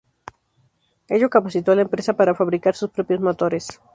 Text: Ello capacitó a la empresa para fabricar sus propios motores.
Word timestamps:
Ello 1.09 1.29
capacitó 1.29 1.71
a 1.73 1.75
la 1.75 1.83
empresa 1.83 2.13
para 2.13 2.33
fabricar 2.33 2.73
sus 2.75 2.89
propios 2.89 3.19
motores. 3.19 3.79